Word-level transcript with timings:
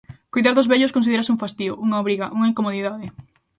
Coidar 0.33 0.53
dos 0.55 0.69
vellos 0.71 0.95
considérase 0.95 1.33
un 1.33 1.41
fastío, 1.43 1.73
unha 1.85 1.99
obriga, 2.03 2.31
unha 2.35 2.49
incomodidade. 2.51 3.05